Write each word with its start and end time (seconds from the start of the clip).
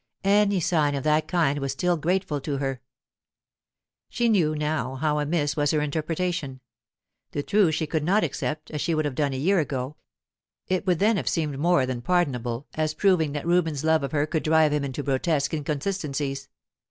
Any 0.23 0.59
sign 0.59 0.95
of 0.95 1.03
that 1.03 1.27
kind 1.27 1.59
was 1.59 1.73
still 1.73 1.95
grateful 1.95 2.41
to 2.41 2.57
her. 2.57 2.81
She 4.09 4.29
knew 4.29 4.55
now 4.55 4.95
how 4.95 5.19
amiss 5.19 5.55
was 5.55 5.69
her 5.69 5.79
interpretation. 5.81 6.59
The 7.33 7.43
truth 7.43 7.75
she 7.75 7.85
could 7.85 8.03
not 8.03 8.23
accept 8.23 8.71
as 8.71 8.81
she 8.81 8.95
would 8.95 9.05
have 9.05 9.13
done 9.13 9.33
a 9.33 9.37
year 9.37 9.59
ago; 9.59 9.97
it 10.67 10.87
would 10.87 10.97
then 10.97 11.17
have 11.17 11.29
seemed 11.29 11.59
more 11.59 11.85
than 11.85 12.01
pardonable, 12.01 12.65
as 12.73 12.95
proving 12.95 13.33
that 13.33 13.45
Reuben's 13.45 13.83
love 13.83 14.01
of 14.01 14.11
her 14.11 14.25
could 14.25 14.41
drive 14.41 14.73
him 14.73 14.83
into 14.83 15.03
grotesque 15.03 15.53
inconsistencies. 15.53 16.49